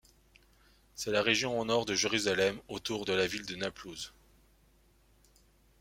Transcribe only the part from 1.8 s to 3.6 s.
de Jérusalem, autour de la ville de